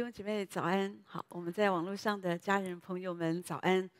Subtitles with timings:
[0.00, 3.90] 弟兄姐妹早安，好，我们在网络上的家人朋友们早安。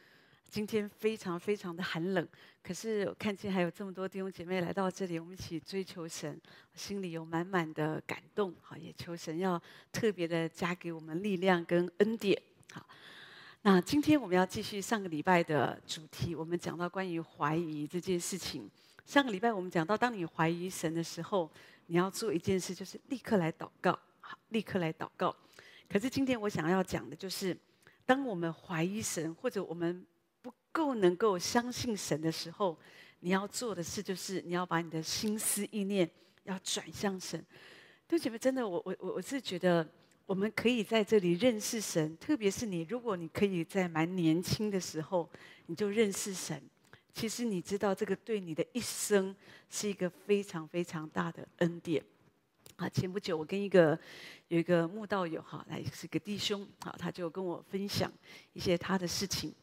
[0.48, 2.26] 今天非常非常的寒冷，
[2.62, 6.40] 可是我看见还有这么多弟兄姐妹来到这里，我们一起追求神，
[6.74, 8.54] 心里有满满的感动。
[8.62, 9.60] 好，也求神要
[9.92, 12.40] 特别的加给我们力量跟恩典。
[12.72, 12.82] 好，
[13.60, 18.70] 那今天我们要继续上个礼拜的主题，我们讲到关于怀疑这件事情。
[19.04, 21.50] 上个礼拜我们讲到，当你怀疑神的时候，
[21.88, 23.92] 你要做一件事，就是立刻来祷告。
[24.20, 25.36] 好，立刻来祷告。
[25.92, 27.56] 可是今天我想要讲的就是，
[28.06, 30.06] 当我们怀疑神，或者我们
[30.40, 32.78] 不够能够相信神的时候，
[33.18, 36.08] 你要做的事就是，你要把你的心思意念
[36.44, 37.44] 要转向神。
[38.06, 39.84] 弟兄姐妹，真的，我我我我是觉得，
[40.26, 45.28] 我们可以在这里认识神，特别是你，如果你可以在蛮年轻的时候，
[45.66, 46.62] 你就认识神，
[47.12, 49.34] 其实你知道这个对你的一生
[49.68, 52.00] 是一个非常非常大的恩典。
[52.80, 53.98] 啊，前不久我跟一个
[54.48, 58.10] 有一个慕道友哈，来是个弟兄，好，他就跟我分享
[58.54, 59.54] 一些他的事情。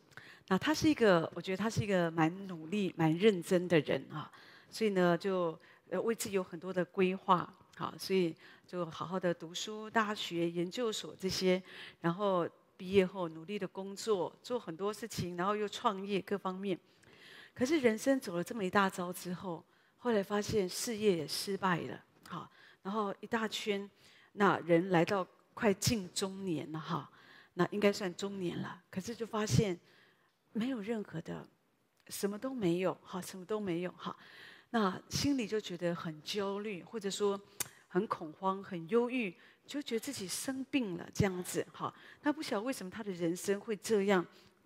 [0.49, 4.31] 那他是一个，我觉得他是一个蛮努力、蛮认真的人啊，
[4.69, 8.35] 所以呢，就呃为自己有很多的规划，好，所以
[8.67, 11.59] 就好好的读书、大学、研究所这些，
[12.01, 12.47] 然后
[12.77, 16.79] 毕业后努力的工作，做很多事情，然后又创业各方面。
[17.55, 19.65] 可是人生走了这么一大招之后，
[19.97, 22.47] 后来发现事业也失败了，好。
[22.87, 23.91] 然后一大圈，
[24.31, 27.11] 那人来到快近中年了哈，
[27.55, 28.81] 那应该算中年了。
[28.89, 29.77] 可是就发现
[30.53, 31.45] 没有任何的，
[32.07, 34.15] 什么都没有哈，什么都没有哈。
[34.69, 37.37] 那心里就觉得很焦虑，或者说
[37.89, 39.35] 很恐慌、很忧郁，
[39.65, 41.93] 就觉得自己生病了这样子哈。
[42.21, 44.25] 他不晓得为什么他的人生会这样。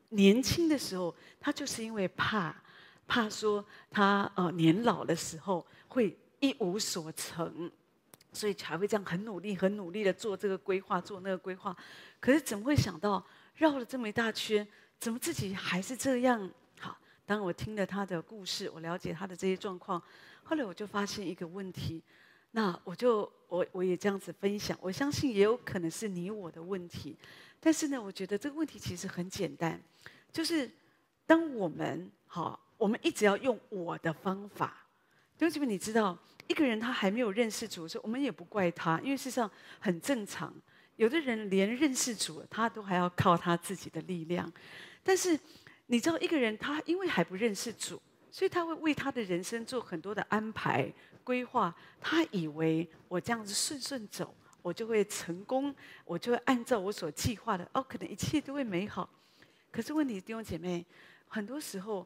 [0.10, 2.56] 年轻的时候，他就是因为怕，
[3.08, 7.72] 怕说他呃年老的时候会一无所成。
[8.34, 11.76] 所以才会这样很努力、很努力的做这个规划、做那个规划。
[12.20, 14.66] 可是怎么会想到绕了这么一大圈，
[15.00, 16.50] 怎么自己还是这样？
[16.80, 20.02] 好，当我听了他的故事，我了解他的这些状况，
[20.44, 22.02] 后来我就发现一个问题。
[22.52, 27.18] 那我就我我也这样子分享，我相信也有可能是你我的问题。
[27.60, 29.82] 但是呢，我觉得这个问题其实很简单，
[30.32, 30.70] 就是
[31.26, 34.86] 当我们好，我们一直要用我的方法。
[35.38, 36.18] 弟兄姊妹，你知道？
[36.52, 40.54] 一个人他还没有认识主的时候，我们也不怪他，因为事实上很正常。
[40.98, 44.52] 有的人连认识主，他都还要靠他自己的力量。
[45.02, 45.40] 但是
[45.86, 51.74] 你知道，一个人他因为还不认识主，所以他会为他的人生做很多的安排规划。
[52.02, 55.74] 他以为我这样子顺顺走，我就会成功，
[56.04, 59.10] 我就会按照我所计划的，哦，可能一切都会美好。
[59.72, 60.86] 可是问题，弟兄姐妹，
[61.30, 62.06] 很多时候，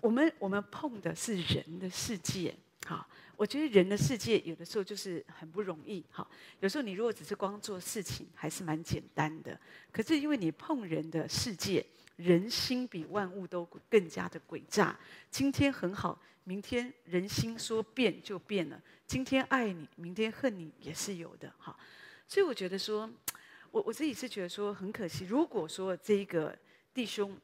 [0.00, 3.06] 我们我们碰的是人的世界，好。
[3.42, 6.24] 我觉得人的世界有的时候就是很不容易，哈。
[6.60, 9.58] 有时候你如果只是光做事情，还是蛮简单的。
[9.90, 14.96] 可是因为你碰人的世界，人心比万物都更加的诡诈。
[15.28, 18.80] 今天很好，明天人心说变就变了。
[19.08, 21.76] 今天爱你，明天恨你也是有的，哈。
[22.28, 23.10] 所以我觉得说，
[23.72, 25.24] 我我自己是觉得说很可惜。
[25.24, 26.56] 如果说这个
[26.94, 27.36] 弟兄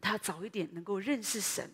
[0.00, 1.70] 他早一点能够认识神。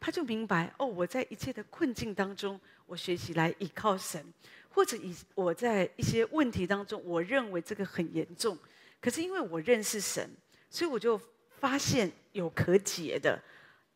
[0.00, 4.24] 他就明白哦，我在一切的困境当中，我学习来依靠神，
[4.70, 8.58] 或者以我在一些问题当中，我认为这个很严重，
[8.98, 10.28] 可是因为我认识神，
[10.70, 11.20] 所以我就
[11.58, 13.38] 发现有可解的。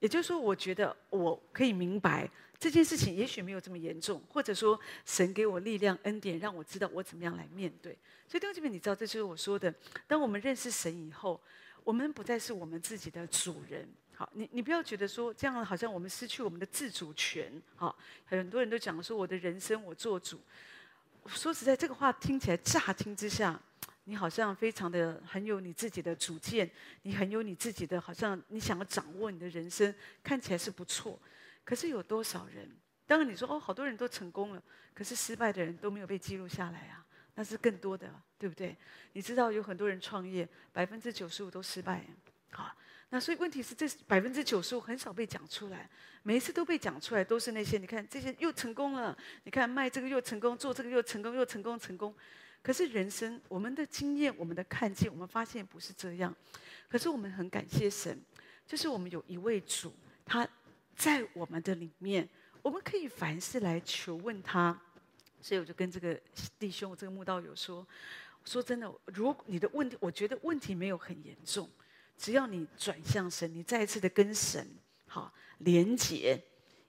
[0.01, 2.29] 也就是说，我觉得我可以明白
[2.59, 7.97] 这件事情也许没有这么严重，或者说神给我力量恩典，让我知道我怎么样来面对。
[8.29, 9.75] 所以弟兄姐妹，你知道，这就是我说的，
[10.07, 11.41] 当我们认识神以后，
[11.83, 13.89] 我们不再是我们自己的主人。
[14.17, 17.53] 好，你你不要觉得说这样好像我们失去我们的自主权。
[17.75, 20.41] 好，很多人都讲说我的人生我做主。
[21.27, 23.61] 说实在，这个话听起来乍听之下，
[24.05, 26.71] 你好像非常的很有你自己的主见，
[27.03, 29.93] 你很有你自己的，好像你想要掌握你的人生，
[30.23, 31.19] 看起来是不错。
[31.65, 32.71] 可是有多少人？
[33.07, 34.63] 当然你说哦，好多人都成功了，
[34.95, 38.09] 可是失败的人都没有被记录下来啊，那是更多的，
[38.39, 38.77] 对不对？
[39.15, 42.05] 你知道有很多人创业，百分之九十五都失败。
[42.51, 42.71] 好。
[43.15, 45.89] 那所以问题是，这百分之九十五很少被讲出来，
[46.25, 52.13] 每一次都被讲出来，都是那些你看这些又成功了，你看卖这个又成功，做这个又成功，又成功成功。
[52.61, 56.35] 可是人生，我们的经验，我们的看见，我们发现不是这样。
[56.89, 58.21] 可是我们很感谢神，
[58.67, 59.95] 就是我们有一位主，
[60.27, 60.45] 他
[60.97, 62.29] 在我们的里面，
[62.63, 64.77] 我们可以凡事来求问他。
[65.41, 66.21] 所以我就跟这个
[66.59, 67.87] 弟兄，这个慕道友说，
[68.45, 71.71] 说真的，如果你的问题，我觉得问题没有很严重。
[72.17, 74.67] 只要你转向神，你再一次的跟神
[75.07, 76.43] 好连结，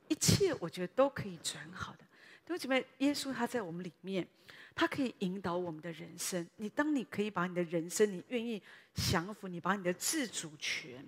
[0.07, 2.00] 一切我觉得都可以转好的。
[2.45, 4.27] 弟兄姐妹，耶稣他在我们里面，
[4.75, 6.48] 他可以引导我们的人生。
[6.57, 8.62] 你当你可以把你的人生，你愿意
[8.94, 11.04] 降服，你把你的自主权，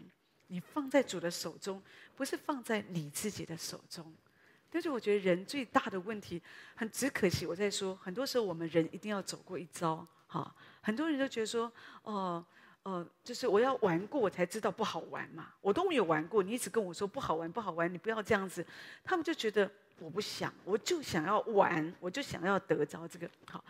[0.48, 1.82] 你放在主的手中，
[2.16, 4.12] 不是放在你自己的手中。
[4.70, 6.42] 但是我觉得人最大的问题，
[6.76, 7.46] 很只可惜。
[7.46, 10.54] 我在说，很多时候我们人一定要走过一遭，哈。
[10.82, 11.72] 很多人都觉得说，
[12.02, 12.46] 哦、
[12.88, 15.52] 呃，就是我要玩过，我才知道不好玩嘛。
[15.60, 18.66] 我都没有玩过，你一直跟我说不好玩，不好玩，你不要这样子。
[19.04, 19.70] 他们就觉得
[20.00, 23.62] 我不想，我就想要玩，我就想要得着这个好。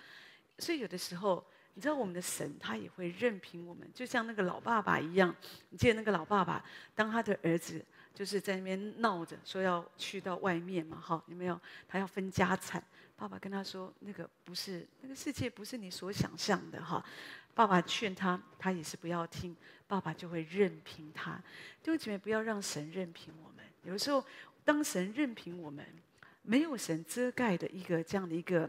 [0.59, 1.43] 所以有的时候，
[1.73, 5.35] 你知道我们的神他也会任凭我们，就像那个老爸爸一样。
[5.69, 6.63] 你记得那个老爸爸，
[6.93, 7.83] 当他的儿子。
[8.17, 11.61] 就是在那边闹着说要去到外面嘛，哈，有没有？
[11.87, 12.83] 他要分家产。
[13.15, 17.05] 爸爸跟他说：“那个不是，那个世界不是你所想象的，哈。”
[17.53, 19.55] 爸爸劝他，他也是不要听。
[19.87, 21.35] 爸爸就会任凭他。
[21.83, 23.63] 弟兄姐妹，不要让神任凭我们。
[23.83, 24.25] 有时候，
[24.65, 25.85] 当神任凭我们，
[26.41, 28.67] 没有神遮盖的一个这样的一个。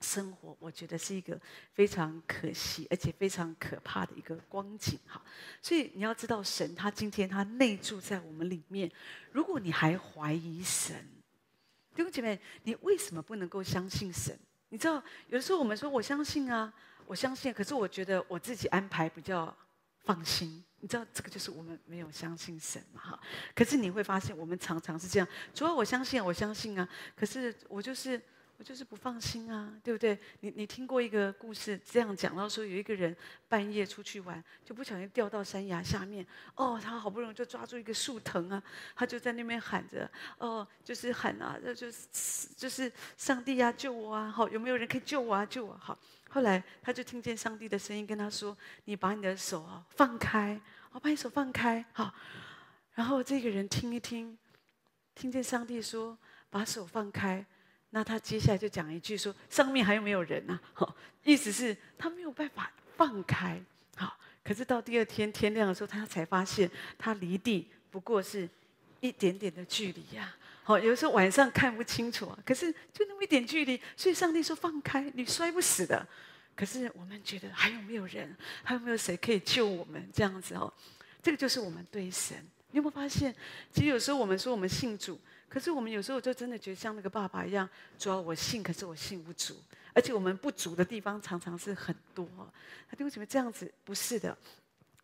[0.00, 1.40] 生活，我觉得是一个
[1.72, 5.22] 非常可惜，而且非常可怕的一个光景哈。
[5.62, 8.90] 所以你要知道，神他今天他内住在我们里面。
[9.32, 10.94] 如果你还怀疑神，
[11.94, 14.38] 弟兄姐妹，你为什么不能够相信神？
[14.68, 16.70] 你知道，有的时候我们说我相信啊，
[17.06, 19.56] 我相信，可是我觉得我自己安排比较
[20.00, 20.62] 放心。
[20.80, 23.20] 你知道，这个就是我们没有相信神嘛哈。
[23.54, 28.20] 可是你会发现，我们常常是这样，主要我相信，我相信啊，可是我就是。
[28.58, 30.18] 我就是不放心啊，对不对？
[30.40, 33.14] 你你听过一个故事，这样讲到说，有一个人
[33.48, 36.26] 半夜出去玩，就不小心掉到山崖下面。
[36.54, 38.62] 哦，他好不容易就抓住一个树藤啊，
[38.94, 44.30] 他就在那边喊着，哦，就是喊啊，就是就是上帝啊，救我啊！
[44.30, 45.44] 好，有没有人可以救我啊？
[45.44, 45.76] 救我！
[45.76, 45.98] 好，
[46.30, 48.56] 后来他就听见上帝的声音跟他说
[48.86, 50.58] ：“你把你的手啊放开，
[50.92, 52.14] 我把你手放开。”好，
[52.94, 54.38] 然后这个人听一听，
[55.14, 56.16] 听见上帝说
[56.48, 57.44] ：“把手放开。”
[57.96, 60.94] 那他接下来就讲一句说：“上面还有没有人呢？” 好，
[61.24, 63.58] 意思是他没有办法放开。
[63.96, 68.46] 好，可是到第二天天亮的时候，他才发现他离地不过是
[69.00, 70.36] 一点点的距离呀。
[70.62, 76.06] 好，有时候晚上看不清楚啊，可是就那么一点距离，所以上帝说放开，你摔不死的。
[76.54, 78.36] 可是我们觉得还有没有人？
[78.62, 80.06] 还有没有谁可以救我们？
[80.12, 80.70] 这样子哦，
[81.22, 82.36] 这个就是我们对神。
[82.72, 83.34] 你有没有发现？
[83.72, 85.18] 其实有时候我们说我们信主。
[85.56, 87.66] 可是我们有时候就真的觉得像那个爸爸一样，
[87.98, 89.56] 主要我信，可是我信不足，
[89.94, 92.28] 而且我们不足的地方常常是很多。
[92.90, 93.72] 那为什么这样子？
[93.82, 94.36] 不是的，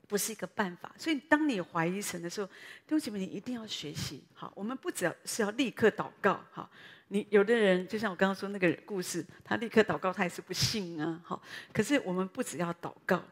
[0.07, 0.95] 不是一个办法。
[0.99, 4.23] 所以当你怀疑神的时候，弟兄姐妹，你一定要学习。
[4.35, 6.39] 好，我们不只要是要立刻祷告。
[6.51, 6.69] 好，
[7.09, 11.19] 你有的人就像我刚刚说那个故事，他立刻祷告，他也是不信啊。
[11.25, 13.25] 好，可是我们不只要祷告，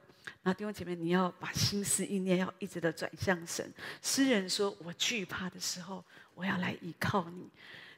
[0.42, 3.70] 那弟兄姐妹，你要把心思意念要一直的转向神。
[4.00, 6.02] 诗人说：“我惧怕的时候。”
[6.40, 7.46] 我要来依靠你，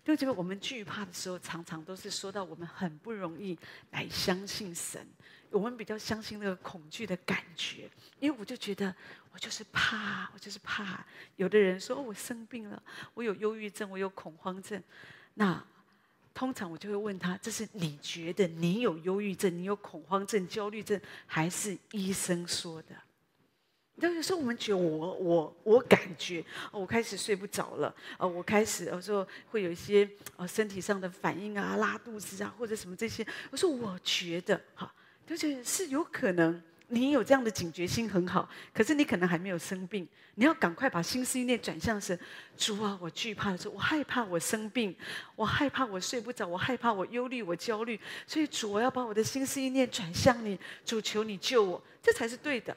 [0.05, 3.57] 就觉得，我们惧怕的时候，常常都是说到我们很不容易
[3.93, 5.07] 来相信神。
[5.49, 8.93] 我们比较相信那个恐惧的感觉，因为我就觉得
[9.33, 11.07] 我就是怕，我就是怕。
[11.37, 12.83] 有的人说我生病了，
[13.15, 14.83] 我有忧郁症，我有恐慌症。
[15.35, 15.65] 那
[16.35, 22.97] 通常我就会问他：这是你觉得你有忧郁症、你有恐慌症、焦虑症，还是医生说的？
[24.01, 33.25] 但有时候我们觉得我我我感觉，我开始睡不着了，呃，我开始有时候会有一些呃身体上的反应啊，拉肚子啊，或者什么这些。
[33.51, 34.93] 我说我觉得哈，
[35.27, 42.19] 就觉得是有可能你有这样的警觉心很好，可是你可能还没有生病，你要赶快把心思意念转向神。
[42.57, 44.97] 主啊，我惧怕的时候，我害怕我生病，
[45.37, 52.77] 我害怕我睡不着，我害怕我忧虑，我焦虑，所以主，我要把我的心思意念转向你，主求你救我，这才是对的。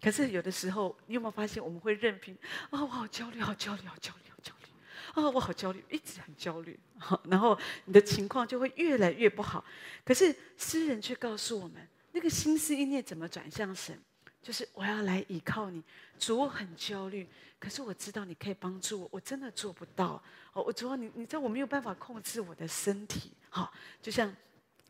[0.00, 2.34] 可是有的时候，你有没有发现，我们会任凭
[2.70, 4.66] 啊、我好焦虑，好焦虑，好焦虑，好焦虑，
[5.12, 6.78] 啊、我好焦虑，一直很焦虑，
[7.28, 9.62] 然后你的情况就会越来越不好。
[10.04, 13.98] 可是诗人却告诉我们，那个心思意念怎么转向神？
[14.42, 15.82] 就是我要来依靠你，
[16.18, 17.28] 主，我很焦虑，
[17.58, 20.22] 可是我知道你可以帮助我，我真的做不到。
[20.54, 24.34] 哦，我主要你，你知道我没有办法控制我的身体，哈，就像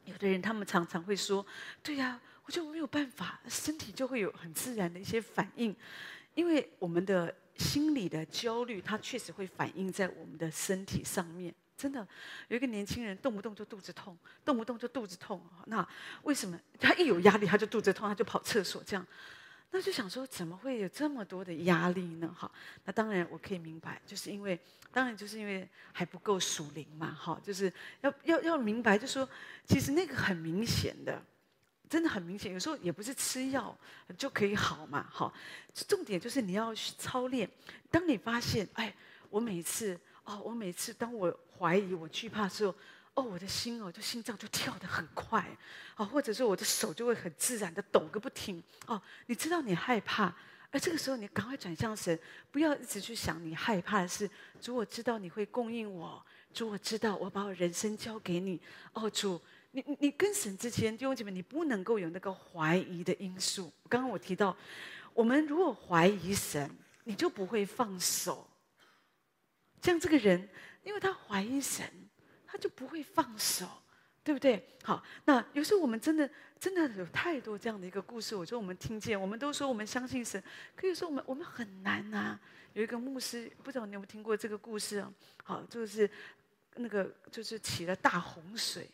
[0.04, 1.44] 有的人，他们常常会说，
[1.82, 2.20] 对呀。
[2.50, 5.72] 我就没有办法，身体就会有很自然的一些反应，
[6.34, 11.54] 因为我们的心理的焦虑，它确实会反映在我们的身体上面。
[11.76, 12.04] 真的，
[12.48, 15.40] 有一个年轻人动不动就肚子痛，动不动就肚子痛。
[15.66, 15.88] 那
[16.24, 16.58] 为什么？
[16.80, 19.06] 他一有压力他就肚子痛，他就跑厕所这样。
[19.70, 22.34] 那就想说，怎么会有这么多的压力呢？
[22.36, 22.50] 哈，
[22.84, 24.58] 那当然我可以明白，就是因为，
[24.90, 27.12] 当然就是因为还不够属灵嘛。
[27.12, 29.28] 哈，就是要要要明白，就是说
[29.64, 31.22] 其实那个很明显的。
[31.90, 33.76] 真的很明显，有时候也不是吃药
[34.16, 35.34] 就可以好嘛，好，
[35.88, 37.50] 重点就是你要操练。
[37.90, 38.94] 当你发现，哎，
[39.28, 42.72] 我每次哦，我每次当我怀疑、我惧怕的时候，
[43.14, 45.44] 哦，我的心哦，就心脏就跳得很快，
[45.96, 50.32] 哦，或者说我的手就会很自然的抖个不停，哦，你知道你害怕，
[50.70, 52.16] 而这个时候你赶快转向神，
[52.52, 54.30] 不要一直去想你害怕的事。
[54.60, 58.60] 主，我知道你会供应我，主，我知道我把我人生交给你，
[58.92, 63.72] 哦，主，你你跟神之间弟兄姐妹，你不能够有那个怀疑的因素。
[63.88, 64.56] 刚刚我提到，
[65.14, 66.70] 我们如果怀疑神，
[67.04, 68.48] 你就不会放手。
[69.82, 70.48] 像这个人，
[70.82, 71.84] 因为他怀疑神。
[72.52, 73.64] 他就不会放手，
[74.24, 74.60] 对不对？
[74.82, 80.42] 好，那有时候我们真的真的有太多这样的一个故事，我说我们听见，我们都说我们相信神，
[80.74, 82.36] 可以说我们我们很难呐。
[82.72, 85.12] 有一个牧师，不知道你有没有听过这个故事啊？
[85.44, 86.10] 好，就是
[86.74, 88.90] 那个就是起了大洪水，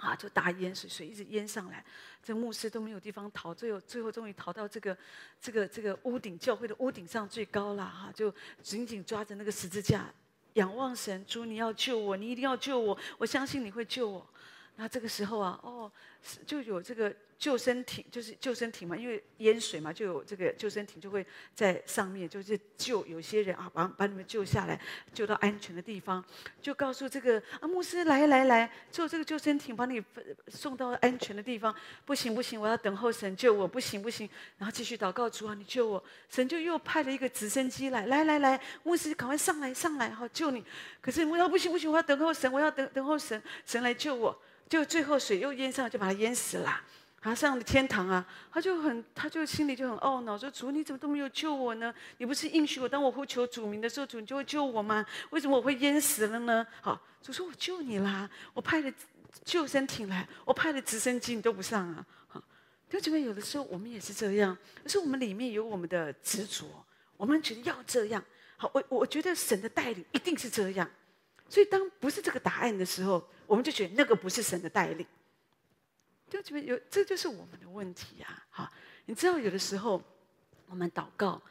[0.00, 1.84] 啊，就大淹水，水一直淹上来，
[2.22, 4.96] 这牧师都没有地方逃，最后最后终于逃到这个
[5.40, 10.12] 这个这个屋顶教会的屋顶上最高了哈，就紧紧抓着那个十字架。
[10.54, 14.26] 仰望神，主，你要救我，你一定要救我，我相信你会救我。
[14.80, 15.92] 那这个时候啊，哦，
[16.46, 17.14] 就有这个。
[17.40, 24.78] 救生艇就是救生艇嘛，因为淹水嘛，就有这个救生艇就会在上面，就是救有些人啊，把把你们救下来，
[25.14, 26.22] 救到安全的地方，
[26.60, 30.04] 就告诉这个啊牧师来来来，坐这个救生艇把你
[30.48, 31.74] 送到安全的地方。
[32.04, 36.04] 不行不行，我要等候神救我，不行不行，然后继续祷告主啊，你救我。
[36.28, 40.62] 神就又派了一个直升机来，来来来，牧师赶快上来上来，好救你。
[41.00, 44.38] 可是我要不行不行，我要等候神，我要等等候神，神来救我。
[44.70, 46.80] 就最后水又淹上，就把他淹死了。
[47.20, 51.92] 他上了天堂啊，他就很，他就心里就很懊恼，说：“主，你怎么都没有救我呢？
[52.18, 55.04] 你不是应许我，当我呼求主名的时候，主你就会救我吗？
[55.30, 58.90] 为什么我会淹死了呢？”好，主说：“我救你啦，我派了
[59.44, 62.42] 救生艇来，我派了直升机，你都不上啊。”好，
[62.88, 66.64] 就觉得有的时候我们也是这样，可是我们里面有我们的执着，
[67.16, 68.24] 我们觉得要这样。
[68.56, 70.88] 好，我我觉得神的带领一定是这样，
[71.50, 75.06] 所以当不是这个答案的时候，我们就觉得那个不是神的带领。
[76.30, 78.44] 就觉得有，这就是我们的问题呀！
[78.50, 78.72] 哈，
[79.06, 80.00] 你知道有的时候
[80.68, 81.42] 我们祷告，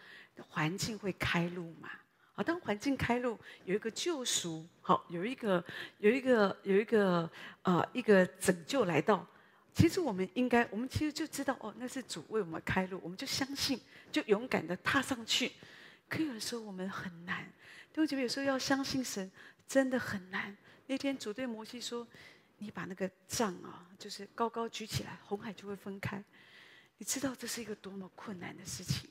[0.48, 1.89] 环境会开路嘛？
[2.34, 5.62] 好，当环境开路，有一个救赎，好，有一个
[5.98, 7.29] 有一个有一个
[7.63, 9.27] 呃一个拯救来到。
[9.74, 13.79] 其实我们应该，我们其实就知道哦，那是主为我们开路，我们就相信，
[14.13, 15.51] 就勇敢的踏上去。
[16.08, 17.51] 可有的时候我们很难，
[17.91, 19.29] 对不起，有时候要相信神
[19.70, 20.58] 真的很难。
[20.88, 22.06] 那天主对摩西说。
[22.62, 26.22] 你把那个杖啊，就是高高举起来，红海就会分开。
[26.98, 29.10] 你知道这是一个多么困难的事情？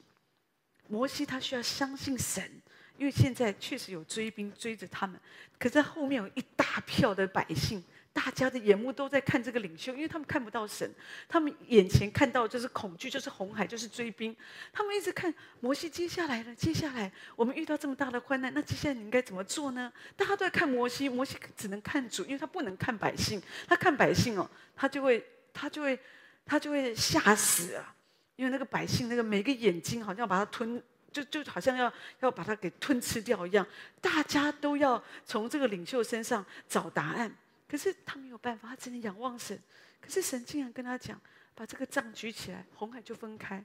[0.86, 2.60] 摩西他需要相信神，
[2.98, 5.18] 因为现在确实有追兵追着他们，
[5.58, 7.82] 可是后面有一大票的百姓。
[8.12, 10.90] 大家的眼目都在看这个领袖，因为他们看不到神，
[11.28, 14.34] 他们眼前看到就是恐惧，就是红海，就是追兵。
[14.72, 19.92] 他们一直看摩西，接下来了，接下来我们遇到这么大的患难，那接下来你应该怎么做呢？
[20.16, 23.40] 大家都在看摩西，摩西只能看主，因为他不能看百姓。
[23.68, 25.24] 他看百姓哦，他就会，
[25.54, 25.98] 他就会，
[26.44, 27.94] 他就会吓死啊！
[28.34, 33.66] 因为那个百姓，那个每个眼睛好像要把它吞，就就好像要要把它给吞吃掉一样。
[34.00, 37.32] 大家都要从这个领袖身上找答案。
[37.68, 39.60] 可是他没有办法，他只能仰望神。
[40.00, 41.20] 可是神竟然跟他讲
[41.54, 43.64] ：“把这个杖举起来，红海就分开。”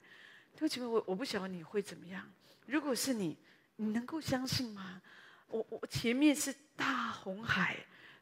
[0.55, 2.29] 对不起，我我不晓得你会怎么样。
[2.65, 3.37] 如果是你，
[3.77, 5.01] 你能够相信吗？
[5.47, 7.77] 我我前面是大红海，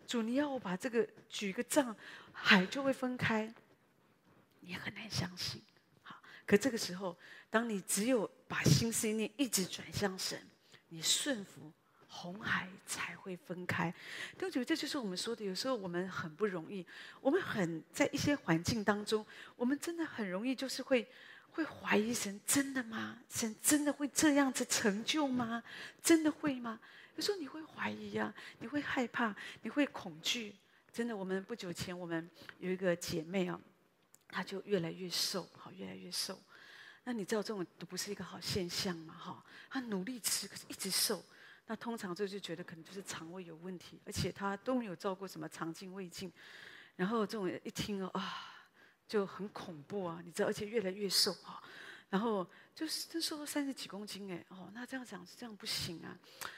[0.05, 1.95] 主你要我把这个举个杖，
[2.31, 3.53] 海就会分开，
[4.59, 5.61] 你很难相信。
[6.03, 7.17] 好，可这个时候，
[7.49, 10.41] 当你只有把心思念一直转向神，
[10.89, 11.71] 你顺服。
[12.13, 13.91] 红海才会分开，
[14.37, 15.45] 都觉得这就是我们说的。
[15.45, 16.85] 有时候我们很不容易，
[17.21, 19.25] 我们很在一些环境当中，
[19.55, 21.07] 我们真的很容易就是会
[21.51, 23.17] 会怀疑神，真的吗？
[23.29, 25.63] 神真的会这样子成就吗？
[26.03, 26.77] 真的会吗？
[27.15, 30.53] 有时候你会怀疑呀、啊，你会害怕，你会恐惧。
[30.91, 33.57] 真的，我们不久前我们有一个姐妹啊，
[34.27, 36.37] 她就越来越瘦，好，越来越瘦。
[37.05, 39.13] 那你知道这种都不是一个好现象嘛？
[39.13, 41.23] 哈，她努力吃，可是一直瘦。
[41.67, 46.29] 那通常就就觉得可能就是肠胃有问题，而且他都没有照过什么肠镜、胃镜，
[46.97, 48.67] 然后这种人一听哦啊，
[49.07, 51.63] 就很恐怖啊，你知道，而且越来越瘦啊，
[52.09, 56.17] 然后就是这瘦了三十几公斤哎哦，那这样讲这样不行啊，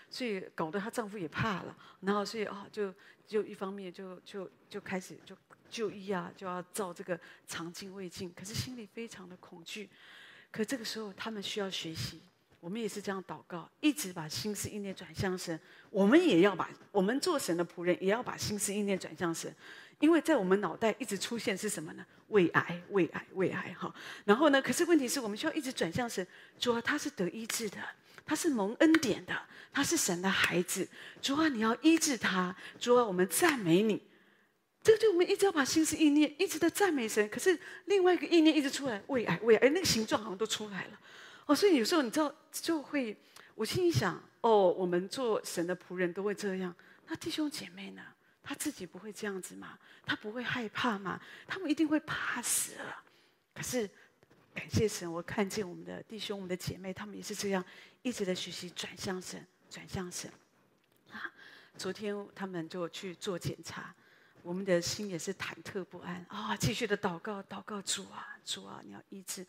[0.10, 2.91] 所以搞得她丈夫也怕了，然后所以啊就
[3.27, 5.38] 就一方面就就就开始就
[5.69, 9.89] 就医啊，就要照这个肠镜、胃镜，可是心里非常的恐惧，
[10.50, 12.24] 可这个时候他们需要学习。
[12.63, 15.60] 我们也是这样祷告，一直把心思意念转向神。
[15.89, 19.53] 我们也要把我们做神的仆人，也要把心思意念转向神，
[20.00, 22.05] 因为在我们脑袋一直出现是什么呢？
[22.29, 23.93] 胃癌，胃癌，胃癌，哈。
[24.24, 24.62] 然后呢？
[24.62, 26.25] 可是问题是我们需要一直转向神。
[26.58, 27.77] 主啊，他是得医治的，
[28.25, 29.38] 他是蒙恩典的，
[29.74, 30.88] 他是神的孩子。
[31.22, 32.55] 主啊，你要医治他。
[32.79, 34.01] 主啊，我们赞美你。
[34.82, 41.00] 这个就我们一直要把心思意念一直的赞美神，可是另外一个意念一直出来，为爱为爱，那个形状好像都出来了。
[41.45, 43.15] 哦，所以有时候你知道就会，
[43.55, 46.73] 我心里想，哦，我们做神的仆人都会这样，
[47.07, 48.01] 那弟兄姐妹呢？
[48.45, 49.79] 他自己不会这样子吗？
[50.05, 51.17] 他不会害怕吗？
[51.47, 53.01] 他们一定会怕死了。
[53.53, 53.89] 可是
[54.53, 57.63] 感谢神，我看见我们的弟兄、我们的姐妹，他们也是这样，
[58.01, 60.29] 一直在学习转向神，转向神。
[61.09, 61.31] 啊，
[61.77, 63.95] 昨天他们就去做检查，
[64.41, 69.47] 我们的心也是忐忑不安啊，继续的祷告，祷告主啊，主啊，你要医治。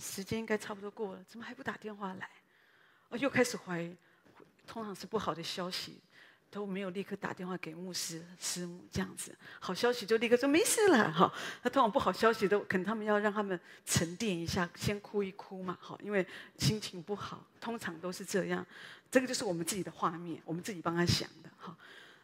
[0.00, 2.28] 时间应该差不多过了，怎么还不打电话来？
[3.10, 3.94] 我又开始怀疑，
[4.66, 6.00] 通常是不好的消息。
[6.52, 11.32] 都没有立刻打电话给牧师师母这样子，好消息就立刻说没事了哈。
[11.62, 16.26] 那通常不好消息都可能他们要让他们沉淀一下，先哭一哭嘛，好，因为
[16.58, 18.66] 心情不好，通常都是这样。
[19.12, 21.76] 这个就是我们自己的画面，我们自己帮他想的哈。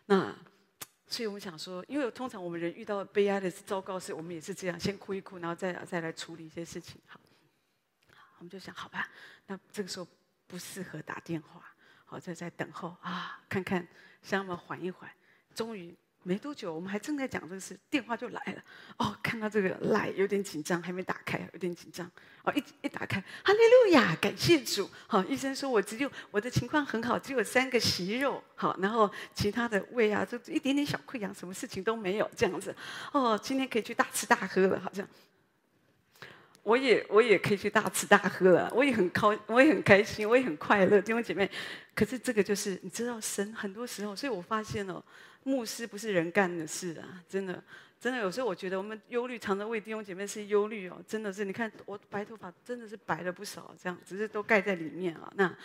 [0.06, 0.34] 那
[1.06, 7.00] 所以我们想说，因为通常我们人遇到悲哀的糟糕事，我们也是这样，先哭一哭，然后再再来处理一些事情。
[7.06, 7.20] 好，
[8.38, 9.08] 我们就想好吧，
[9.46, 10.06] 那这个时候
[10.46, 11.62] 不适合打电话。
[12.04, 13.86] 好，在在等候啊，看看，
[14.28, 15.10] 让我们缓一缓。
[15.54, 18.62] 终于没多久，我们还正在讲这个事，电话就来了。
[18.98, 22.08] 哦，看到这个来有点紧张，还没打开，有点紧张。
[22.44, 24.88] 哦，一一打开，哈利路亚，感谢主。
[25.08, 28.42] 好，医生说我只有我的情况很好，只有三个息肉。
[28.54, 32.72] 好，然后其他的胃啊，就一点点小溃疡，什么事情都没有，这样子。
[33.12, 35.04] 哦，今天可以去大吃大喝了，好像。
[36.66, 41.48] 我也我也可以去大吃大喝了，我也很高，我也很开心，我也很快乐，弟兄姐妹。
[41.94, 45.00] 可是这个就是你知道，神很多时候，所以我发现哦，
[45.44, 47.62] 牧师不是人干的事啊，真的。
[47.98, 51.02] 真的有时候我觉得我们忧虑，常常为弟兄姐妹是忧虑哦。
[51.08, 55.32] 真的是，你看我白头发真的是白了不少，这样只是都盖在里面啊。
[55.34, 55.56] 那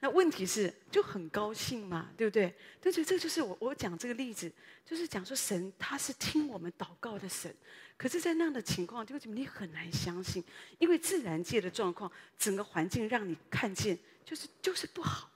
[0.00, 2.52] 那问题是就很高兴嘛，对不对？
[2.80, 4.50] 对对，这就是我我讲这个例子，
[4.84, 7.54] 就是讲说神他是听我们祷告的神。
[7.96, 10.42] 可是，在那样的情况，就你很难相信，
[10.78, 15.30] 因为自然界的状况，整个环境让你看见就是就是不好。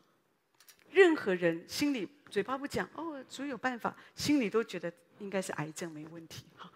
[0.91, 4.93] 任何人心里嘴巴不讲哦，主有办法，心里都觉得。
[5.21, 6.73] 应该是癌症没问题，好，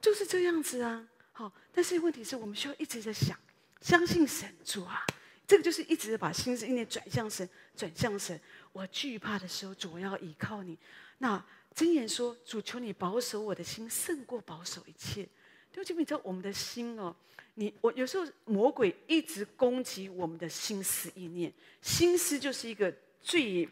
[0.00, 1.52] 就是这样子啊，好。
[1.74, 3.38] 但是问题是我们需要一直在想，
[3.82, 5.04] 相信神主啊，
[5.46, 8.40] 这个就是一直把心思意念转向神，转向神。
[8.72, 10.78] 我惧怕的时候，主要依靠你。
[11.18, 15.26] 那箴言说，主求你保守我的心，胜过保守一切。
[15.72, 17.16] 对不起，你知道我们的心哦，
[17.54, 23.66] 你我有时候魔鬼一直攻击我们的心思意念，心思就是一个最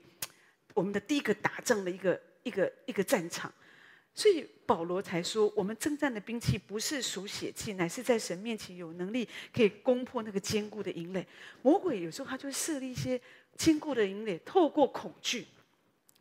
[0.73, 3.53] 我们的第一个打仗的一个一个一个战场。
[4.15, 11.25] 所以保罗才说，我们征战的兵器不是属血气，乃是在神面前有能力，可以攻破那个坚固的营垒。
[11.63, 13.21] 魔鬼有时候他就设立一些
[13.57, 15.47] 坚固的营垒，透过恐惧，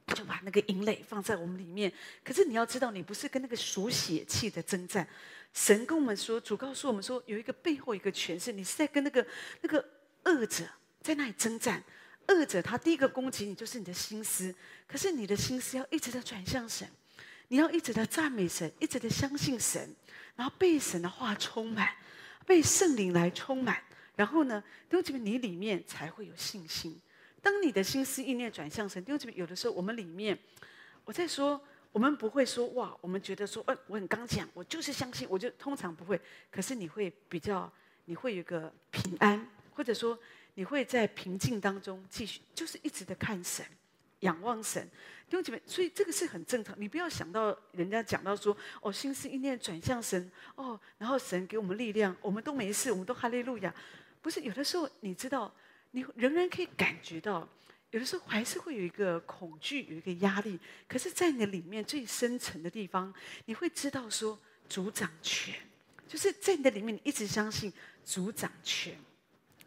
[0.10, 1.92] 他就把那个营垒放在我们里面。
[2.24, 5.08] 可是你要知道，你不是跟那个属血气的征战。
[5.54, 9.26] 神跟我们说，主告诉我们说，有一个背后一个权势，你是在跟那个
[9.62, 9.84] 那个
[10.24, 10.64] 恶者
[11.02, 11.84] 在那里征战。
[12.28, 14.54] 恶者他第一个攻击你就是你的心思，
[14.88, 16.88] 可是你的心思要一直在转向神。
[17.48, 19.96] 你要一直的赞美神，一直的相信神，
[20.36, 21.96] 然后被神的话充满，
[22.46, 23.82] 被圣灵来充满，
[24.16, 27.00] 然后呢，弟兄姐妹，你里面才会有信心。
[27.42, 30.38] 当你的心思意念转向神，弟兄姊妹，有的时候我们里面，
[31.06, 31.60] 我在说，
[31.92, 36.20] 我们不会说哇，我们觉得说，哎，我很刚强，我就是相信，我就通常不会。
[36.52, 37.72] 可是你会比较，
[38.06, 40.18] 你会有一个平安，或者说
[40.56, 43.66] 你会在平静当中继续，就是一直的看神。
[44.22, 44.86] 仰望神，
[45.30, 46.76] 弟兄姊妹，所以这个是很正常。
[46.78, 53.74] 你不要想到人家讲到说，哦，心思意念转向神，哦，然后神给我们力量，我们都没事，我们都哈利路亚。
[54.22, 55.50] 不是，有的时候你知道，
[55.92, 57.48] 你仍然可以感觉到，
[57.92, 60.60] 有的时候还是会有一个恐惧，有一个压力。
[60.88, 63.14] 可是，在你的里面最深层的地方，
[63.46, 65.56] 你会知道说，主掌权，
[66.08, 67.74] 就是在你的里面，你一直相信
[68.06, 68.96] 主掌权。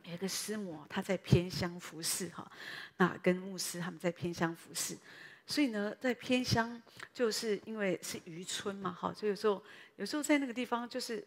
[0.04, 2.50] 有一个师母，她在偏乡服侍哈，
[2.96, 4.98] 那跟牧师他们在偏乡服侍，
[5.46, 6.82] 所以呢，在偏乡
[7.14, 9.62] 就是因为是渔村嘛哈，所以有时候
[9.94, 11.24] 有时候在那个地方就是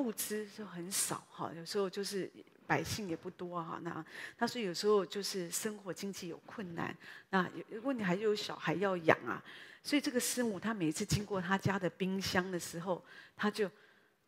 [0.00, 2.30] 物资就很少哈，有时候就是
[2.66, 4.04] 百姓也不多哈，那
[4.38, 6.96] 那所以有时候就是生活经济有困难，
[7.28, 9.42] 那有问题还有小孩要养啊，
[9.82, 13.04] 所以这个师母她每一次经过她家的冰箱的时候，
[13.36, 13.70] 她就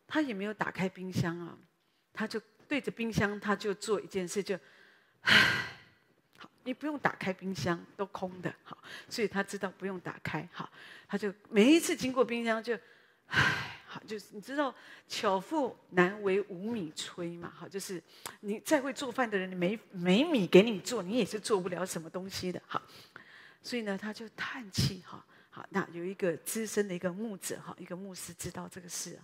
[0.07, 1.57] 她也没有打开冰箱啊，
[2.13, 2.41] 她就。
[2.65, 4.57] 对着冰箱，他就做一件事，就，
[5.21, 5.31] 唉，
[6.37, 8.75] 好，你不用打开冰箱，都空的，好，
[9.09, 10.71] 所以他知道不用打开，好，
[11.07, 12.73] 他就每一次经过冰箱就，
[13.27, 14.73] 唉，好，就是你知道
[15.07, 18.01] 巧妇难为无米炊嘛，好，就是
[18.39, 22.81] 你再会做饭的人，你没没米给你做，你也是做不了什么东西的，好，
[23.61, 29.19] 所以呢，他就叹气，哈，好，那有一个资深的一个牧者哈，一个牧师知道这个事，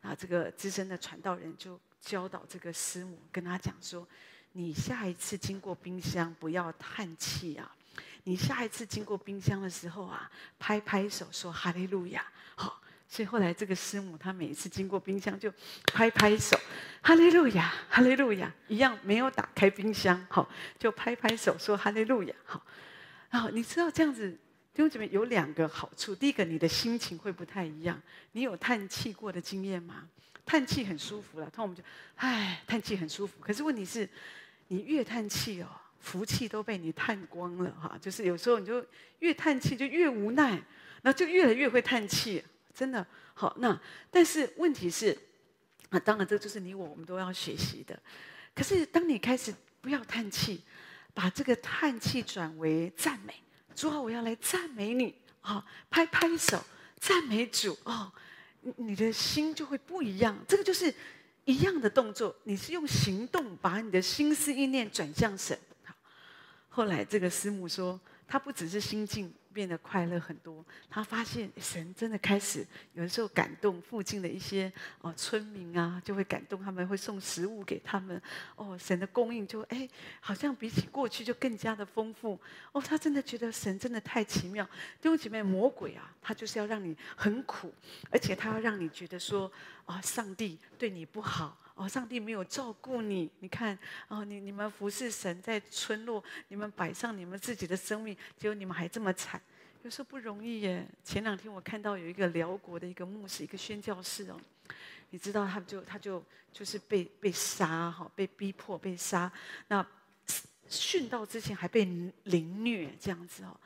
[0.00, 4.08] 啊这个资深的传道人就教导这个师母，跟他讲说：
[4.52, 7.76] 你下一次经过冰箱不要叹气啊，
[8.22, 12.26] 你下一次经过冰箱的时候啊，拍拍手说哈利路亚。
[12.56, 12.80] 好，
[13.14, 15.48] 所以后来这个师母她每一次经过冰箱就
[15.92, 16.58] 拍拍手，
[17.00, 20.48] 哈利路亚，哈利路亚，一样没有打开冰箱，好，
[20.80, 22.60] 就拍拍手说哈利路亚，好，
[23.30, 24.36] 然后你知道这样子。
[24.74, 28.02] 弟兄姐妹有两个好处，第一个，你的心情会不太一样。
[28.32, 30.08] 你有叹气过的经验吗？
[30.44, 31.82] 叹气很舒服了，通常我们就，
[32.16, 33.34] 唉，叹气很舒服。
[33.40, 34.08] 可是问题是，
[34.66, 35.68] 你越叹气哦，
[36.00, 37.96] 福气都被你叹光了哈。
[38.00, 38.84] 就是有时候你就
[39.20, 40.60] 越叹气就越无奈，
[41.02, 42.42] 那就越来越会叹气，
[42.74, 43.54] 真的好。
[43.58, 45.16] 那但是问题是，
[45.90, 47.98] 啊，当然这就是你我我们都要学习的。
[48.54, 50.62] 可是当你开始不要叹气，
[51.14, 53.34] 把这个叹气转为赞美。
[53.74, 55.64] 主啊，我要来赞美你啊！
[55.90, 56.62] 拍拍手，
[57.00, 58.12] 赞美主哦！
[58.76, 60.38] 你的心就会不一样。
[60.46, 60.94] 这个就是
[61.44, 65.58] 一样的动作，你是用行动把你的心思意念转向神。
[66.68, 69.34] 后来这个师母说，他不只是心境。
[69.54, 78.20] 变得快乐很多，他发现神真的开始有的时候感动附近的一些哦村民啊，就会感动他们，会送食物给他们。
[78.56, 79.88] 哦，神的供应就哎，
[80.20, 82.36] 好像比起过去就更加的丰富。
[82.72, 84.64] 哦，他真的觉得神真的太奇妙。
[85.00, 87.72] 弟兄姐妹，魔鬼啊，他就是要让你很苦，
[88.10, 89.50] 而且他要让你觉得说
[89.86, 91.56] 啊，上帝对你不好。
[91.74, 99.42] 哦，上帝没有照顾你，你看，哦，你你们服侍神在村落，你们摆上你们自己的生命，结果你们还这么惨，
[99.82, 100.86] 有时候不容易耶。
[101.02, 104.40] 前两天我看到有一个辽国的一个牧师，一个宣教士哦，
[105.10, 109.30] 你知道他就他就就是被被杀哈，被逼迫被杀，
[109.66, 109.84] 那
[110.70, 111.84] 殉道之前还被
[112.22, 113.60] 凌虐这样子哦，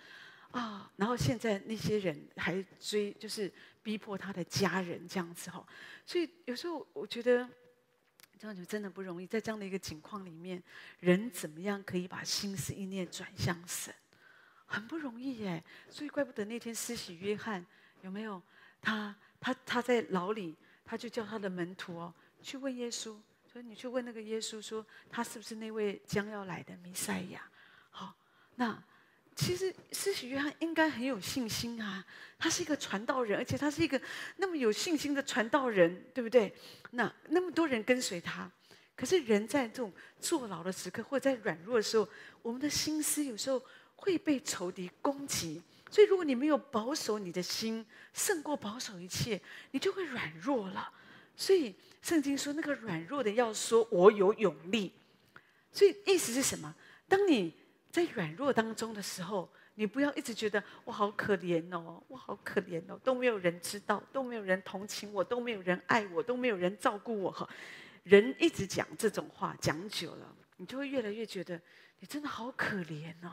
[0.53, 5.63] 啊，然后现在那些人还追，就是逼迫他的家人这样子哈，
[6.07, 7.47] 所以有时候我觉得。
[8.39, 10.63] 这样就真的不容易，在这样的一个境况里面，
[11.01, 13.93] 人怎么样可以把心思意念转向神，
[14.67, 15.63] 很不容易耶。
[15.91, 17.67] 所以怪不得那天施洗约翰
[18.03, 18.41] 有没有？
[18.81, 23.17] 他他他在牢里，他就叫他的门徒哦去问耶稣，
[23.53, 27.43] 说你去问那个耶稣说，他是不是那位将要来的弥赛亚？
[27.91, 28.15] 好，
[28.55, 28.83] 那。
[29.39, 32.05] 其实施洗约翰应该很有信心啊，
[32.37, 34.01] 他是一个传道人，而且他是一个
[34.37, 36.53] 那么有信心的传道人，对不对？
[36.91, 38.51] 那那么多人跟随他，
[38.97, 42.09] 可是人在这种坐牢的时刻，或者在软弱的时候，
[42.43, 45.63] 我们的心思有时候会被仇敌攻击。
[45.89, 50.93] 所以，如果你没有保守你的心，胜过保守一切，你就会软弱了。
[51.37, 51.73] 所以
[52.03, 54.93] 圣经说，那个软弱的要说：“我有勇力。”
[55.71, 56.75] 所以意思是什么？
[57.07, 57.55] 当你
[57.99, 67.49] 在软弱当中的时候，你不要一直觉得我好可怜哦，我好可怜哦，都没有人知道，都没有人同情我，都没有人爱我，都没有人照顾我哈。
[68.05, 71.61] 人一直讲这种话，讲久了，你就会越来越觉得
[71.99, 73.33] 你真的好可怜哦。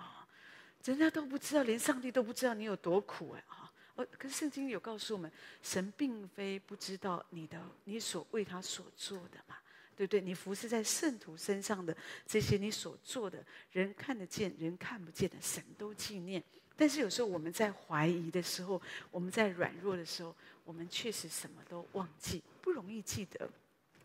[0.84, 3.71] 人家都不知道，连上帝都不知道你有多苦哎哈。
[3.97, 9.56] 呃，可是圣经有告诉我们，神并非不知道你的你所为他所做的嘛。
[9.95, 10.21] 对不对？
[10.21, 16.43] 你服侍在圣徒身上的这些，你所做的，人看得见，人看不见的，神都纪念。
[16.75, 23.49] 但是有时候我们在怀疑的时候，我们在软弱的时候，我们确实什么都忘记，不容易记得。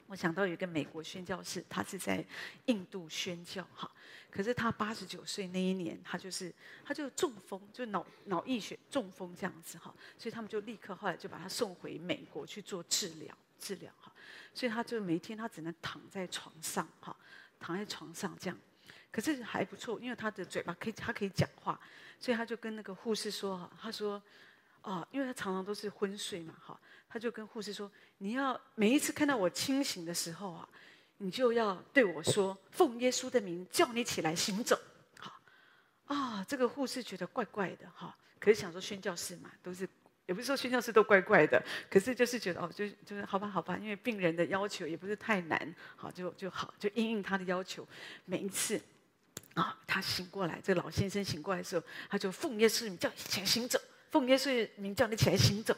[0.06, 2.24] 我想到有一个美国宣教士，他是在
[2.66, 3.88] 印度宣教哈，
[4.28, 6.52] 可是他八十九岁那一年，他就是
[6.84, 14.10] 他就中风，就脑脑溢血中风这样子哈，所以他们就立刻后来就把他送回美国去做治疗治疗哈。
[14.52, 17.16] 所以他就每天他只能躺在床上哈，
[17.60, 18.58] 躺在床上这样，
[19.12, 21.80] 可是还不错，因为他的嘴巴可以，他可以讲话，
[22.18, 24.20] 所以他就跟那个护士说哈，他说，
[24.82, 30.68] 哦，因为他常常都是昏睡嘛哈，他就跟护士说，你要每一次看到我清醒的时候啊，
[31.18, 34.76] 你就要对我说，奉耶稣的名叫你起来行走，
[35.16, 35.40] 好，
[36.06, 39.88] 啊，这个护士觉得怪怪的哈，可是想说宣教士嘛，都是。
[40.30, 47.84] 也不是说宣教士都怪怪的，可是就是觉得哦，就就是好吧，好吧，因为病人的要求也不是太难，好就就好，就应应他的要求。
[48.26, 48.80] 每一次
[49.54, 53.76] 啊，他醒过来，这个老先生醒过来的时候，他就奉耶稣名叫你起来行走，
[54.12, 55.74] 奉耶稣名叫你起来行走。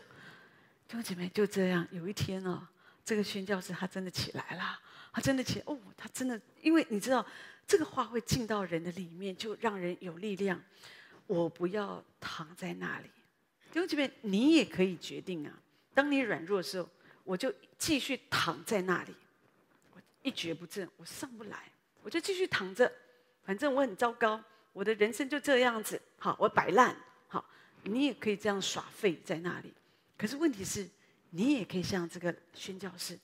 [0.86, 2.68] 弟兄姐妹就这样，有一天啊，
[3.06, 4.78] 这个宣教士他真的起来了，
[5.14, 7.24] 他真的起哦，他真的，因为你知道
[7.66, 10.62] 这个话会进到人的里面，就让人有力量。
[11.26, 13.08] 我不要躺在那里。
[13.72, 15.58] 弟兄姐妹，你也可以决定啊。
[15.94, 16.86] 当你软弱的时候，
[17.24, 19.14] 我就继续躺在那里，
[19.94, 22.92] 我一蹶不振，我上不来，我就继续躺着。
[23.42, 24.38] 反正我很糟糕，
[24.74, 25.98] 我的人生就这样子。
[26.18, 26.94] 好，我摆烂。
[27.28, 27.42] 好，
[27.84, 29.72] 你也可以这样耍废在那里。
[30.18, 30.86] 可是问题是，
[31.30, 33.18] 你也可以像这个宣教士，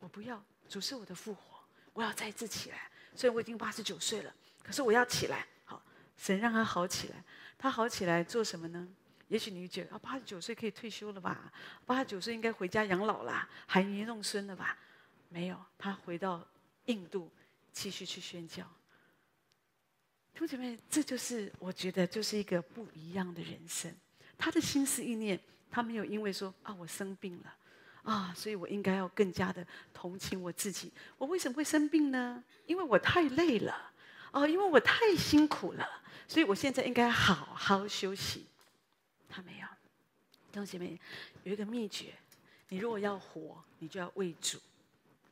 [0.00, 1.60] 我不要，主是我的复活，
[1.92, 2.90] 我要再次起来。
[3.14, 4.34] 虽然我已经八十九岁了，
[4.64, 5.46] 可是我要起来。
[5.64, 5.80] 好，
[6.16, 7.22] 神让他好起来，
[7.56, 8.88] 他好起来做什么呢？
[9.32, 11.50] 也许你觉得啊，八十九岁可以退休了吧？
[11.86, 14.76] 八十九岁应该回家养老啦，含飴弄孙了吧？
[15.30, 16.46] 没有，他回到
[16.84, 17.30] 印度
[17.72, 18.62] 继续去宣教。
[20.34, 23.90] 同学们，这就是我觉得就是一个不一样的人生。
[24.36, 25.40] 他的心思意念，
[25.70, 27.54] 他没有因为说啊，我生病了
[28.02, 30.92] 啊，所以我应该要更加的同情我自己。
[31.16, 32.44] 我为什么会生病呢？
[32.66, 33.92] 因为我太累了
[34.30, 35.88] 啊，因为我太辛苦了，
[36.28, 38.44] 所以我现在应该好好休息。
[39.34, 39.66] 他没有，
[40.50, 41.00] 弟兄姐妹，
[41.42, 42.12] 有一个秘诀：
[42.68, 44.58] 你如果要活，你就要为主，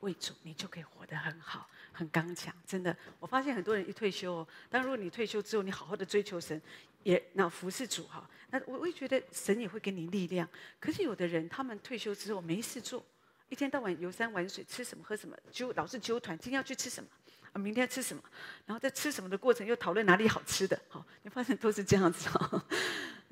[0.01, 2.55] 为主，你就可以活得很好，很刚强。
[2.67, 6.59] 真的，我发现很多人一退休，哦但如果你退休之后，你好好的追求神，
[7.03, 10.49] 也那服侍主哈，那我我也觉得神也会给你力量。
[10.79, 13.05] 可是有的人，他们退休之后没事做，
[13.51, 17.11] 一天到晚游山玩水，吃什么喝什么，就老是纠团，今天要去吃什么。
[17.53, 18.23] 啊，明天要吃什么？
[18.65, 20.81] 然后在吃什么的过程又讨论哪里好吃的。
[20.89, 22.31] 好，你发现都是这样子。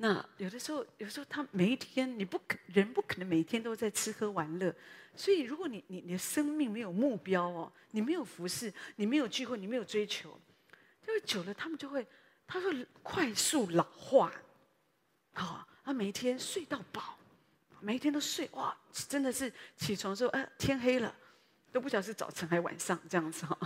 [0.01, 4.73] 那有的时候，有时候他每一天你不可人不可能每天都在吃喝玩乐，
[5.13, 10.39] 所以如果你你你的生命没有目标哦，你没有服侍，你没有聚会，你没有追求，
[11.05, 12.07] 因为久了他们就会
[12.47, 14.31] 他会快速老化。
[15.33, 17.17] 好，他每一天睡到饱，
[17.81, 21.13] 每一天都睡哇，真的是起床之后，哎，天黑了。
[21.71, 23.57] 都不晓得是早晨还是晚上这样子哈，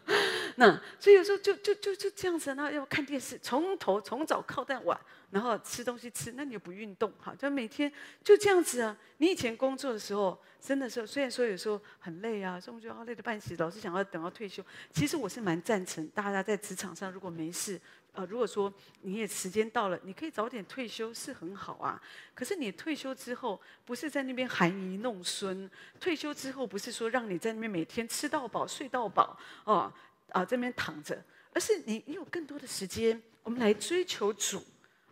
[0.56, 4.98] 那所以有时候就就就就这样子，然后要看电视，从头从早靠到晚，
[5.30, 7.90] 然后吃东西吃，那你又不运动哈，就每天
[8.22, 8.96] 就这样子啊。
[9.18, 14.62] 你以前工作的时候，真的是虽然说有时候很累啊，所以我觉得累得半死，老是想要等到退休。
[14.92, 17.80] 其实我是蛮赞成大家在职场上如果没事。
[18.16, 22.02] 啊，如果说你也时间到了，你可以早点退休是很好啊。
[22.34, 25.70] 可是你退休之后，不是在那边含饴弄孙。
[26.00, 29.92] 退休之后，不是说让你在那边每天吃到饱、睡到饱，哦，
[30.30, 34.64] 啊，在那边躺着，而是你你有更多的时间，我们来追求主，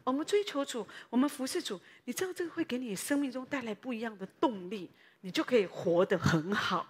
[0.03, 1.79] 我们追求主，我们服侍主。
[2.07, 4.91] 你知道这个会给你生命中带来不一样的动力，
[5.21, 6.89] 你就可以活得很好。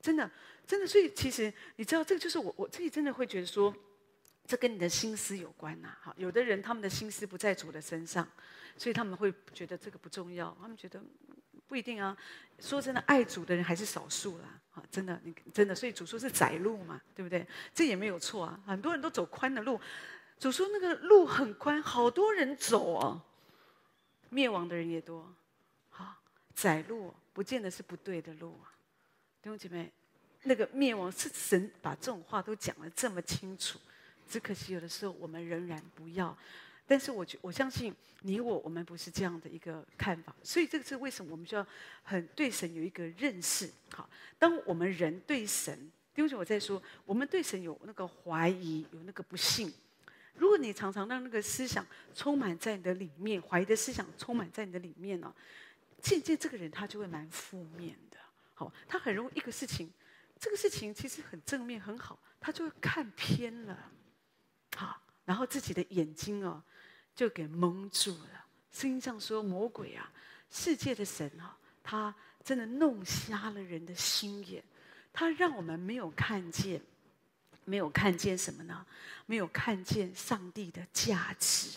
[0.00, 0.30] 真的，
[0.64, 3.74] 真的，所以其实你知道，这个就是我我自己真的会觉得说。
[4.46, 8.26] 这跟你的心思有关呐，哈，有的人他们的心思不在主的身上，
[8.76, 11.02] 所以他们会觉得这个不重要，他们觉得
[11.66, 12.16] 不一定啊。
[12.58, 17.46] 说真的，爱主的人还是少数啦，哈，真的，你真的，所以主说是窄路嘛，对不对？
[17.74, 19.78] 这也没有错啊，很多人都走宽的路，
[20.38, 23.20] 主说那个路很宽，好多人走哦，
[24.30, 25.30] 灭亡的人也多，
[25.90, 26.16] 好，
[26.54, 28.72] 窄路不见得是不对的路啊，
[29.42, 29.92] 弟兄姐妹，
[30.44, 33.78] 那个灭亡是神把这种话都讲得这么清楚。
[34.28, 36.36] 只可惜有的时候我们仍然不要，
[36.86, 41.66] 但是我觉我相信你我我们不是这样的一个看法，所以这个是为什么我们需要
[42.02, 43.70] 很对神有一个认识。
[43.92, 44.08] 好，
[44.38, 49.72] 当我们人对神，因为我在说，我们对神有那个怀疑，有那个不信。
[50.34, 55.34] 如果你常常让那个思想充满在你的里面，怀疑的思想充满在你的里面呢，
[56.02, 58.18] 渐渐这个人他就会蛮负面的。
[58.54, 59.90] 好，他很容易一个事情，
[60.38, 63.92] 这个事情其实很正面很好，他就会看偏了。
[64.76, 66.62] 好，然后自己的眼睛哦，
[67.14, 68.44] 就给蒙住了。
[68.70, 70.12] 圣经上说，魔鬼啊，
[70.50, 74.62] 世界的神啊，他真的弄瞎了人的心眼，
[75.12, 76.80] 他让我们没有看见，
[77.64, 78.86] 没有看见什么呢？
[79.24, 81.70] 没有看见上帝的价值。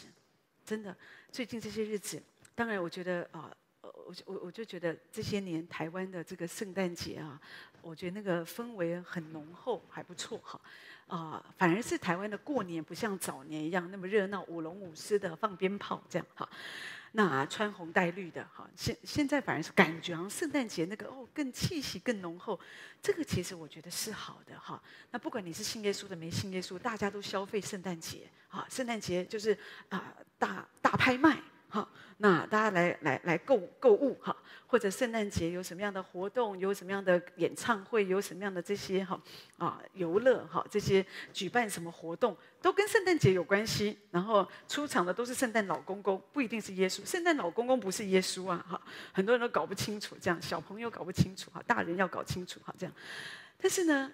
[0.65, 0.95] 真的，
[1.31, 2.21] 最近这些日子，
[2.53, 3.49] 当然我觉得啊，
[4.09, 7.39] 我我我就觉得这些年台湾的这个圣诞节啊，
[7.79, 10.59] 我觉得那个氛围很浓厚，还不错哈。
[11.05, 16.47] 啊、反而是台湾的过年不像早年一样那么热闹，舞龙舞狮的放鞭炮这样哈。
[17.11, 22.59] 那穿红戴绿的哈，现现在反而是感觉好像圣诞节那个哦更气息更浓厚，
[23.01, 24.81] 这个其实我觉得是好的哈。
[25.11, 29.55] 那不管你是信耶稣的没信耶稣，大家都消费圣诞节啊，圣诞节就是
[29.89, 31.39] 啊、大大拍卖。
[31.71, 39.21] 好，那大家来来来购购物哈，或者圣诞节有什么样的活动，有什么样的演唱会，有什么样的这些哈
[39.59, 43.99] 啊游乐哈，这些举办什么活动都跟圣诞节有关系。
[44.09, 47.05] 然后出场的都是圣诞老公公，不一定是耶稣。
[47.05, 48.81] 圣诞老公公不是耶稣啊哈，
[49.13, 52.95] 很多人都搞不清楚，这样小朋友搞不清楚哈，大人要搞清楚哈这样。
[53.61, 54.11] 但是呢，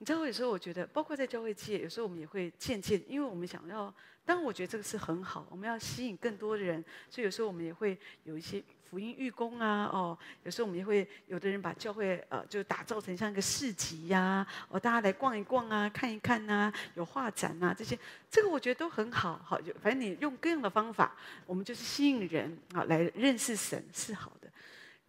[0.00, 17.98] 你知道，有时候我觉得，包括在教会界，有时候我们也会渐渐，因为我们想要，当然我觉得这个是很好，我们要吸引更多的人，所以有时候我们也会有一些福音义工啊，哦，有时候我们也会有的人把教会呃就打造成像一个市集呀、哦，大家来逛一逛啊，看一看啊，有画展啊这些，
[18.30, 24.50] 这个我觉得都很好，好，就反正你用各样的方法，我们就是吸引人啊来认识神是好的。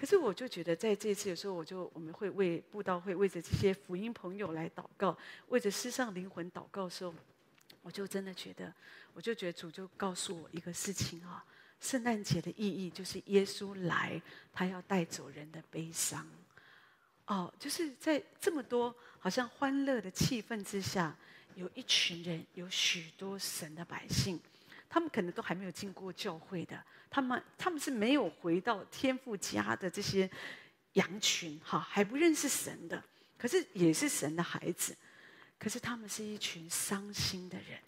[0.02, 5.16] 可是我就觉得，在这次有时候，我就我们会为布道会为着这些福音朋友来祷告，
[5.50, 7.14] 为着失丧灵魂祷告的时候，
[7.84, 8.74] 我就真的觉得，
[9.14, 11.46] 我就觉得主就告诉我一个事情啊，
[11.80, 14.20] 圣诞节的意义就是耶稣来，
[14.52, 16.28] 他要带走人的悲伤。
[17.28, 21.16] 哦，就是在这么多好像欢乐的气氛之下，
[21.54, 24.40] 有一群人，有许多神的百姓。
[24.94, 26.78] 他们可能都还没有进过教会的，
[27.10, 30.30] 他们他们是没有回到天父家的这些
[30.94, 33.02] 羊群，哈，还不认识神的，
[33.38, 34.94] 可是也是神的孩子，
[35.58, 37.80] 可是他们是一群伤心的人，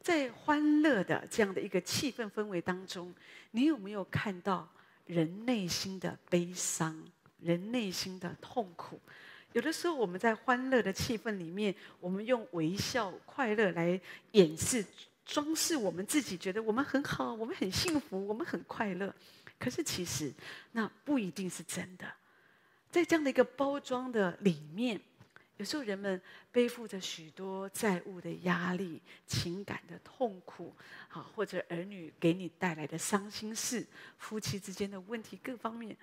[0.00, 3.12] 在欢乐的这样的一个气氛氛围当中，
[3.50, 4.72] 你有没有看到
[5.06, 6.96] 人内心的悲伤，
[7.40, 9.00] 人内心的痛苦？
[9.54, 14.84] 有的时候我们在欢乐的气氛里面，我们用微笑、快乐来掩饰。
[15.24, 19.14] 装饰我们自己，觉得我们很好，我们很幸福，我们很快乐。
[19.58, 20.32] 可是其实
[20.72, 22.06] 那不一定是真的。
[22.90, 25.00] 在这样的一个包装的里面，
[25.56, 26.20] 有时候人们
[26.52, 30.74] 背负着许多债务的压力、情感的痛苦，
[31.08, 33.86] 啊，或者儿女给你带来的伤心事、
[34.18, 35.96] 夫妻之间的问题，各方面，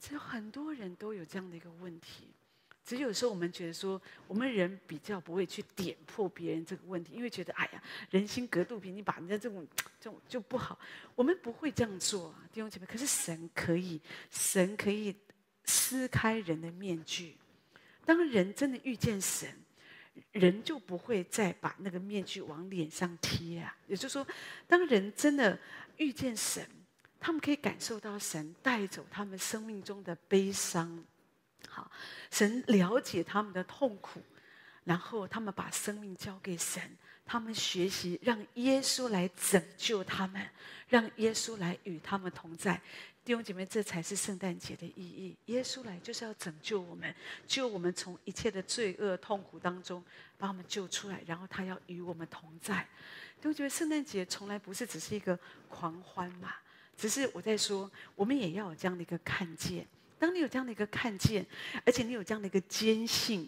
[0.00, 2.28] 只有很多人都有这样的一个问题。
[2.88, 9.68] 只有时候我们觉得说，我们人比较不会去点破别人这个问题，因为觉得哎呀，人心隔肚皮，你把人家这种
[10.00, 10.78] 这种就不好。
[11.14, 12.86] 我们不会这样做啊，弟兄姐妹。
[12.86, 15.14] 可是神可以，神可以
[15.66, 17.36] 撕开人的面具。
[18.06, 19.54] 当人真的遇见神，
[20.32, 23.76] 人就不会再把那个面具往脸上贴啊。
[23.86, 24.26] 也就是说，
[24.66, 25.60] 当人真的
[25.98, 26.66] 遇见神，
[27.20, 31.04] 他们可以感受到神带走他们生命中的悲伤。
[31.68, 31.90] 好，
[32.30, 34.22] 神了解他们的痛苦，
[34.84, 36.82] 然后他们把生命交给神，
[37.24, 40.48] 他们学习让耶稣来拯救他们，
[40.88, 42.80] 让耶稣来与他们同在。
[43.24, 45.36] 弟兄姐妹，这才是圣诞节的意义。
[45.52, 47.14] 耶稣来就是要拯救我们，
[47.46, 50.02] 救我们从一切的罪恶痛苦当中
[50.38, 52.88] 把我们救出来，然后他要与我们同在。
[53.36, 56.54] 弟兄姐妹，圣诞节从来不是只是一个狂欢嘛，
[56.96, 59.86] 只是我在说，我们也要有这样的一个看见。
[60.18, 61.46] 当你有这样的一个看见，
[61.86, 63.44] 而且你有这样的一个坚信，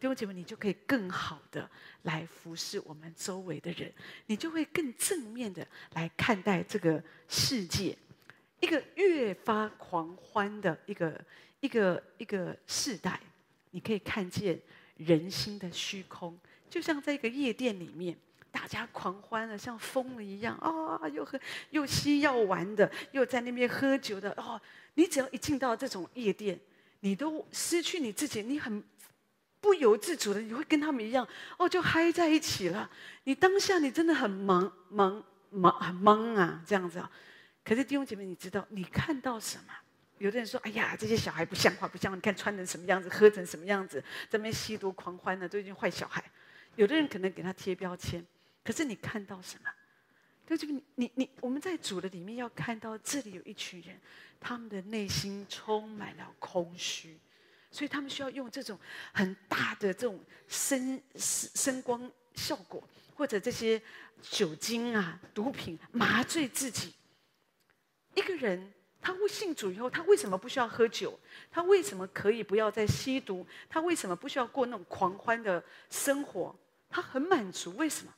[0.00, 1.68] 弟兄姐妹，你就可以更好的
[2.02, 3.92] 来服侍我们周围的人，
[4.26, 7.96] 你就会更正面的来看待这个世界。
[8.60, 11.20] 一个越发狂欢的一个
[11.60, 13.20] 一个一个世代，
[13.70, 14.58] 你可以看见
[14.96, 16.38] 人心的虚空，
[16.70, 18.16] 就像在一个夜店里面。
[18.52, 21.38] 大家狂欢了，像疯了一样啊、又喝
[21.72, 24.58] 又吸药丸的，又在那边喝酒的哦。
[24.96, 26.58] 你只要一进到这种夜店，
[27.00, 28.82] 你都失去你自己，你很
[29.60, 32.90] 不由自主的，你会跟他们一样哦，就嗨在一起了。
[33.24, 37.10] 你当下你真的很忙忙忙很忙啊，这样子啊。
[37.64, 39.72] 可是弟兄姐妹，你知道你看到什么？
[40.18, 46.24] 有的人说：“哎呀，这些小孩不像话，不像话，你看穿成什么样子，喝成什么样子，在那边吸毒狂欢呢，都已经坏小孩。”
[46.76, 48.24] 有的人可能给他贴标签。
[48.64, 49.68] 可是你看到什么？
[50.46, 54.00] 就这个，你你我们在主的里面要看到，这里有一群人，
[54.38, 57.18] 他们的内心充满了空虚，
[57.70, 58.78] 所以他们需要用这种
[59.12, 62.82] 很大的这种声声光效果，
[63.16, 63.82] 或者这些
[64.22, 66.94] 酒精啊、毒品麻醉自己。
[68.14, 71.18] 一个人他会信主以后，他为什么不需要喝酒？
[71.50, 73.44] 他为什么可以不要再吸毒？
[73.68, 76.54] 他为什么不需要过那种狂欢的生活？
[76.88, 78.14] 他很满足，为什么？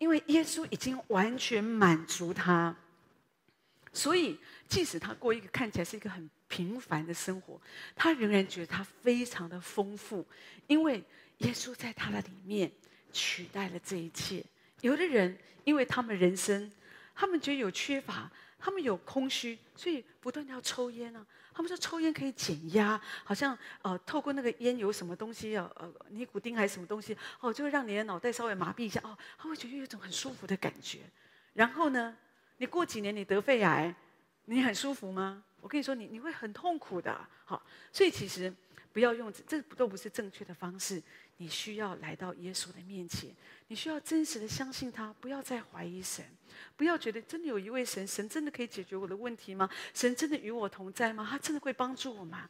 [0.00, 2.74] 因为耶稣已经完全满足他，
[3.92, 4.36] 所以
[4.66, 7.60] 即使他过一个看起来是一个很平凡的生活，
[7.94, 10.26] 他仍然觉得他非常的丰富，
[10.66, 11.04] 因为
[11.38, 12.72] 耶稣在他的里面
[13.12, 14.44] 取代了这一切。
[14.80, 16.72] 有的人因为他们人生，
[17.14, 18.28] 他们觉得有缺乏。
[18.62, 21.26] 他们有空虚，所以不断的要抽烟啊。
[21.60, 31.00] 他们说抽烟可以减压，好像呃透过那个烟有什么东西啊，呃尼古丁还是什么东西哦，就会让你的脑袋稍微麻痹一下哦，他会觉得有一种很舒服的感觉。
[31.52, 32.16] 然后呢，
[32.56, 33.94] 你过几年你得肺癌，
[34.46, 35.44] 你很舒服吗？
[35.60, 37.14] 我跟你说，你你会很痛苦的。
[37.44, 37.62] 好，
[37.92, 38.50] 所以其实
[38.94, 41.02] 不要用这都不是正确的方式。
[41.40, 43.34] 你需要来到耶稣的面前，
[43.68, 46.22] 你需要真实的相信他，不要再怀疑神，
[46.76, 49.66] 不要觉得真的有一位神，神真的可以解决我的问题吗？
[49.94, 51.26] 神真的与我同在吗？
[51.28, 52.46] 他真的会帮助我吗？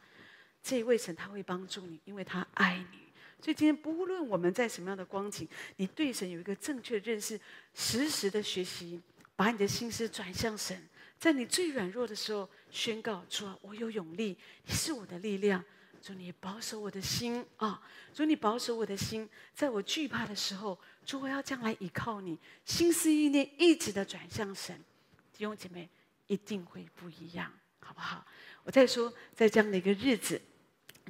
[0.61, 2.99] 这一位神他会帮助你，因为他爱你，
[3.41, 7.39] 所以今天不论我们在什么样的光景，你对神有一个正确的认识，
[7.73, 9.01] 时时的学习，
[9.37, 10.85] 把你的心思转向神，
[11.17, 15.63] 在你最软弱的时候宣告说：“我有勇力，你是我的力量。”
[16.01, 17.81] 主，你保守我的心啊！
[18.13, 24.75] 主，你保守我的心，在我惧怕的时候，主，我要将来依靠你，心思意念一直的转向神。
[25.31, 25.87] 弟兄姐妹，
[26.27, 28.25] 一定会不一样，好不好？
[28.63, 30.41] 我再说，在这样的一个日子。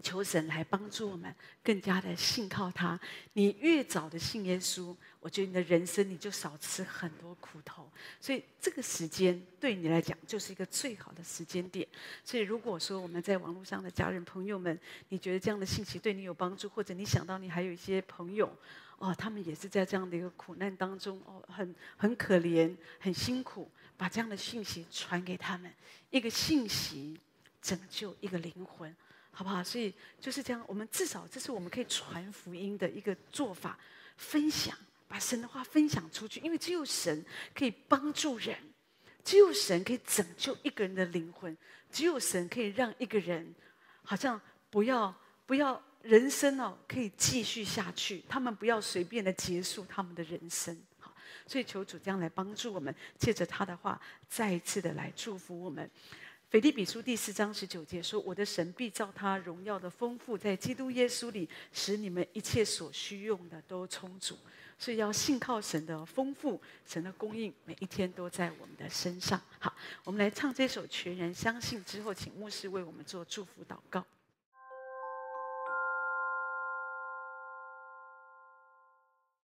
[0.02, 1.34] 求神来帮助我们，
[1.64, 3.00] 更加的信靠他。
[3.34, 7.90] 你越早的信耶稣，我觉得你的人生你就少吃很多苦头。
[8.20, 11.88] 所以这个时间对你来讲就是一个最好的时间点。
[12.24, 14.80] 所以如果说我们在网络上的家人朋友们，
[15.10, 18.52] 你觉得这样的信息对你有帮助，或者你想到你还有一些朋友，
[18.98, 25.72] 哦，他们也是在这样的一个苦难当中，哦，很很可怜，很辛苦，把这样的信息传给他们，
[26.10, 27.20] 一个信息
[27.62, 28.96] 拯救一个灵魂。
[29.32, 29.64] 好不好？
[29.64, 33.80] 所以就是这样，我们至少这是我们可以传福音的一个做法，
[34.18, 34.78] 分享，
[35.08, 36.40] 把神的话分享出去。
[36.42, 37.26] 因为只有神
[37.56, 38.56] 可以帮助人，
[39.24, 41.58] 只有神可以拯救一个人的灵魂，
[41.92, 43.56] 只有神可以让一个人
[44.04, 45.14] 好像不要
[45.46, 48.24] 不要人生哦，可以继续下去。
[48.28, 50.78] 他们不要随便的结束他们的人生。
[51.00, 51.16] 好，
[51.48, 55.90] 所以求主将来帮助我们，借着他的话再一次的来祝福我们。
[56.52, 64.38] 腓立比书第四章十九节说：“我的神必照他荣耀的丰富，在基督耶稣里，使你们一切所需用的都充足。
[64.78, 69.74] 所以要信靠神的丰富，神的供应，每一天都在我们的身上。”好，
[70.04, 74.06] 我们来唱这首《全然相信》之后，请牧师为我们做祝福祷告。